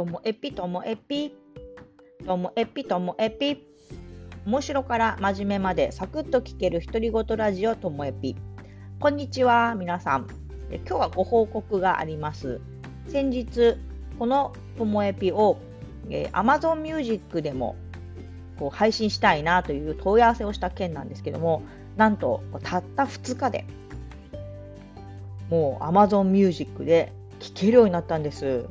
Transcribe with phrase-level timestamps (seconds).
[0.00, 1.34] ともえぴともえぴ
[2.24, 3.62] ともえぴともえぴ
[4.46, 8.34] 面白から真面目までサクッと聞ける独り言ラジオともえぴ
[8.98, 10.26] こんにちは皆さん。
[10.70, 12.62] 今日はご報告があります。
[13.08, 13.76] 先日
[14.18, 15.58] このともえぴを、
[16.08, 17.76] えー、Amazon Music でも
[18.58, 21.62] こう配信したいなという問い合わせをした件なんですけども
[21.98, 23.66] なんとたった2日で
[25.50, 28.64] もう Amazon Music で聴けるようになったんです。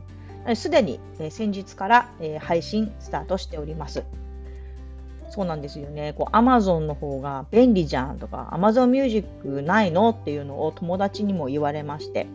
[0.55, 4.03] すでに、え先日から、配信スタートしております。
[5.29, 6.13] そうなんですよね。
[6.13, 12.27] こう Amazon の方が便利じゃんとか Amazon Music ないのっていうのを友達にも言われまして。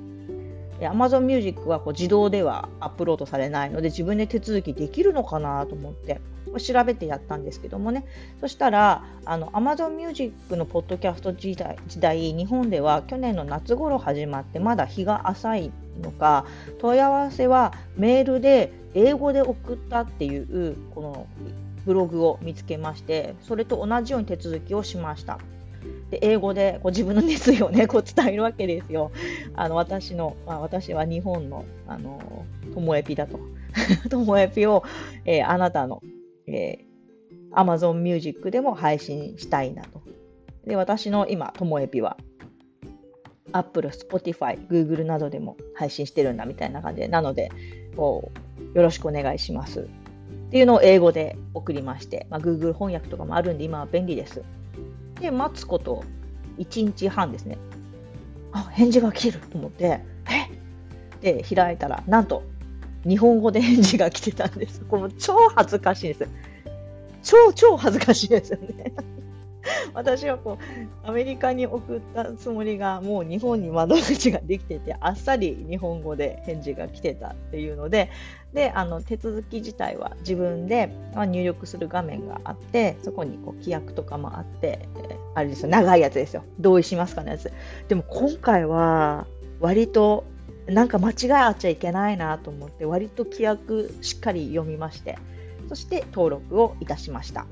[0.80, 6.20] Amazon Music はこう自動ではアップロードされないので自分で手続きできるのかなと思って
[6.58, 8.04] 調べてやったんですけどもね
[8.40, 16.46] そしたらあの Amazon Music のポッドキャスト時代時代日本では去年の夏頃始まってまだ日が浅いのか
[16.78, 21.26] 問い合わせはメールで英語で送ったっていうこの
[21.84, 25.38] ブログを見つけましてそれと同じように手続きをしました。
[26.10, 29.10] で英語でこう自分の熱意を、ね、 こう伝えるわけですよ。
[29.54, 33.38] あの私の、まあ、私は日本のあのともえぴだと。
[34.08, 34.84] ともえぴを、
[35.24, 36.00] えー、あなたの、
[36.46, 40.00] えー、Amazon Music でも配信したいなと。
[40.66, 42.16] で私の今、ともえぴは
[43.56, 47.50] Apple、Spotify、Google などでも配信してるんだみたいな感じで、なので、
[47.96, 48.30] よ
[48.74, 49.80] ろしくお願いします。
[49.80, 49.84] っ
[50.50, 54.42] ていうのを英語で送りまして、まあ、Google 翻訳とかもあるんで、今は便利です。
[55.20, 56.02] で、待つこと
[56.58, 57.58] 1日半ですね。
[58.52, 60.00] あ、返事が来ると思って、
[61.22, 61.42] え？
[61.42, 62.42] で、開いたら、なんと、
[63.06, 64.80] 日本語で返事が来てたんです。
[64.80, 66.28] これ超恥ずかしいです。
[67.22, 68.92] 超超恥ずかしいですよね。
[69.94, 78.10] 私はこうアメリカに送ったつもりがもう日本に窓口ができててあっさり日本語で返事が来てたっていうので
[78.52, 84.88] であの手続き自体は自分で、入力する画面があってそこにこう規約とかもあって、
[85.34, 86.44] あれですよ長いやつですよ。
[86.60, 87.52] 同意しますかのやつ。
[87.88, 89.26] でも今回は
[89.58, 90.24] 割と
[90.66, 95.18] なんか間違いあっちゃいけないなと思って割と規約しっかり読みまして
[95.68, 97.46] そして登録をいたしました。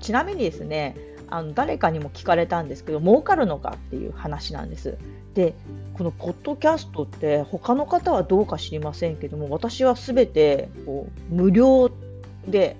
[0.00, 0.96] ちなみにですね
[1.28, 4.98] あの誰かにも聞かれたんですけど儲かるのかっていう話なんです。
[5.34, 5.54] で
[5.94, 11.90] このポッドキャストって他の方はどうか知りませんけども私は全てこう無料
[12.46, 12.76] で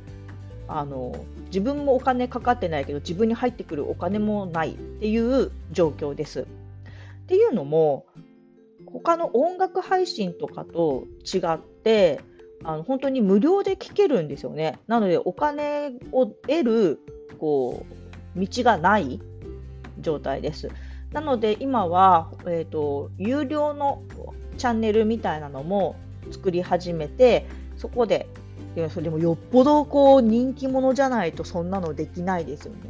[0.69, 1.15] あの
[1.47, 6.43] 自分もお金かかってないけど自分に入ってくるお金もないっていう状況です。
[6.43, 8.07] っていうのも
[8.87, 12.21] 他の音楽配信とかと違って
[12.65, 14.79] あの本当に無料で聞けるんですよね。
[14.87, 17.01] なのでお金を得る
[17.39, 17.85] こ
[18.37, 19.21] う道がない
[20.01, 20.71] 状態です。
[21.13, 24.03] なので今は、えーと、有料の
[24.59, 25.97] チャンネルみたいなのも
[26.33, 28.27] 作り始めてそこで
[28.77, 32.81] いやそれもよっぽどこう人気者じゃないとそんなのできないですよね。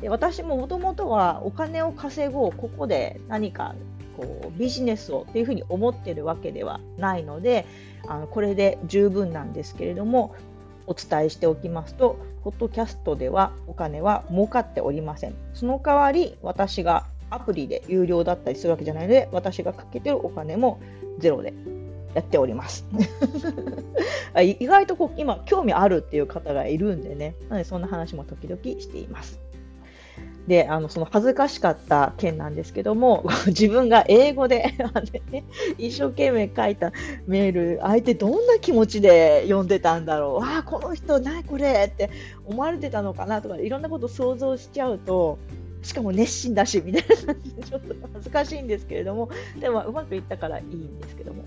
[0.00, 3.74] で私ももともとはお金を稼ごうここで何か
[4.16, 7.66] こうビジネスをっていうふうに思ってるわけではないので
[8.06, 10.34] あのこれで十分なんですけれども
[10.86, 15.34] お伝えしておきますとポッドキャストではお金は儲かっておりません。
[15.54, 20.78] その代わり私がアプリで有料だったりするわけじゃないので私がかけてるお金も
[21.18, 21.54] ゼロで
[22.14, 22.84] やっております。
[24.40, 27.34] 意外とこう今興味あるっていう方がいるんでね。
[27.48, 29.40] なのでそんな話も時々しています。
[30.46, 34.74] であのその恥ずかしかった件なんですけども 自分が英語で
[35.78, 36.92] 一生懸命書いた
[37.26, 40.34] メール相手どんな気持ちで読んでたんだろう。
[40.36, 42.10] わあこの人何これって
[42.44, 45.38] 思われてたのかなとかいろんなこと想像しちゃうと
[45.82, 51.44] しかも熱心だしみたいな感じでちょっと恥ずかしいんですけれどもでもうまくいったからいいんですけども。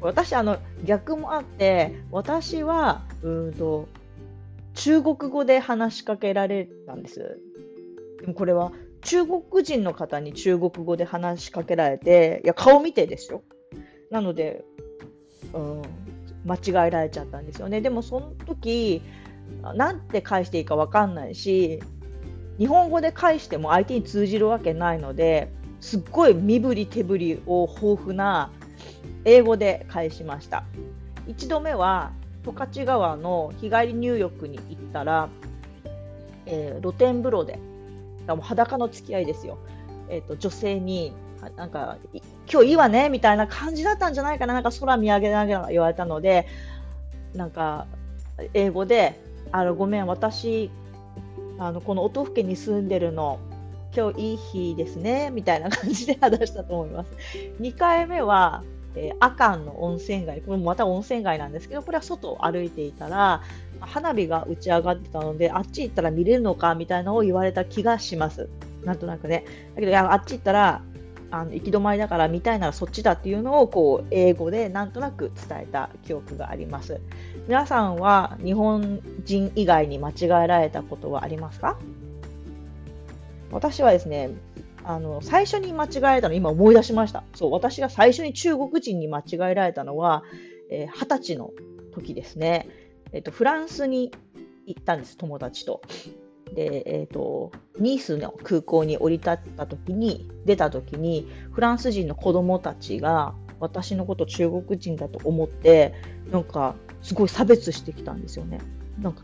[0.00, 3.88] 私あの逆もあって私はうんと
[4.74, 7.40] 中国語で話しかけられたんです。
[8.26, 8.72] でもこれは
[9.02, 13.42] 中国人の方に中国語で話しかけられて、いや、顔見てですよ。
[14.10, 14.64] なので、
[15.54, 15.82] うん、
[16.44, 17.80] 間違えられちゃったんですよね。
[17.80, 19.00] でもその時、
[19.76, 21.80] なんて返していいか分かんないし、
[22.58, 28.50] 日本語で返しても相手に通じるわけないので、すっごい身振り手振りを豊富な
[29.24, 30.64] 英語で返しました。
[31.28, 32.10] 1度目は
[32.44, 35.28] 十勝川の日帰り入浴に行ったら、
[36.46, 37.60] えー、露天風呂で
[38.34, 39.58] もう裸の付き合いですよ。
[40.08, 41.12] え、ー、と、女性に、
[41.56, 41.98] なんか、
[42.50, 44.54] 今日いいわねみたいな感じだったんじゃないかな。
[44.54, 46.46] なんか空見上げながら言われたので、
[47.34, 47.86] なんか、
[48.54, 49.20] 英語で、
[49.52, 50.70] あの、ごめん、私、
[51.58, 53.38] あの、この音更に住んでるの、
[53.96, 57.10] 今日いい日ですね、みたいな感じで話したと思います。
[57.60, 58.62] 2回目は、
[58.94, 63.42] えー、阿寒の温泉街、これもまた温泉街なんですけど、これは外を歩いていたら、
[63.80, 68.48] 花火が打ち上がってたので、あっち行ったら見れるのかみたいなのを言われた気がします。
[68.84, 69.44] なんとなくね。
[69.74, 70.82] だけど、いやあっち行ったら、
[71.30, 77.00] あの行き止まりだから見たいならそっちだっていうのをこう英語でなんとなく伝えた記憶があります。
[77.48, 81.78] 皆さんは日本人以外に間違えられたことはありますか？
[83.50, 84.30] 私はですね、
[84.84, 87.24] あの最初に間違えたの今思い出しました。
[87.34, 90.22] そう、私が最初に中国人に間違えられたのは、
[90.70, 91.50] えー、20歳の
[91.92, 92.68] 時ですね。
[93.12, 94.12] えっ、と、フランスに
[94.66, 95.80] 行ったんです、友達と。
[96.54, 105.94] で、えっ、と、ニースの空港に降り立った時に、出た時に、フランス人の子供たちが、私のこと中国人だと思って、
[106.30, 108.60] なんか、すごい差別してきたんですよね。
[109.00, 109.22] なんか、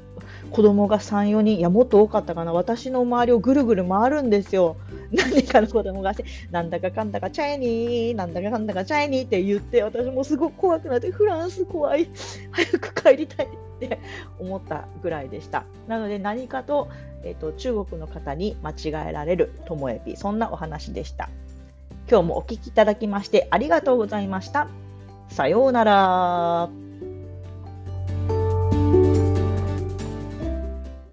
[0.50, 4.76] 子供が3、4人、いや、もっと多かったかな、私の周りをぐるぐる回るんですよ。
[5.12, 6.12] 何かの子供が
[6.50, 12.08] なんだかかんだかチャイニー、なんだかかんだかチャイニーって言って、私もすごく怖くなって、フランス怖い、
[12.52, 13.48] 早く帰りたいっ
[13.78, 13.98] て
[14.38, 15.64] 思ったぐらいでした。
[15.88, 16.88] なので何かと、
[17.24, 21.28] えーと、中国の方に間違えられるともえび、そんなお話でした。
[22.10, 24.69] 今日もお聴きいただきましてありがとうございました。
[25.28, 26.81] さようなら。